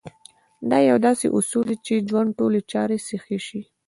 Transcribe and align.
دا 0.69 0.79
يو 0.89 0.97
داسې 1.07 1.25
اصول 1.37 1.65
دی 1.69 1.75
چې 1.85 2.05
ژوند 2.09 2.29
ټولې 2.39 2.59
چارې 2.71 2.97
سيخې 3.07 3.39
شي. 3.47 3.61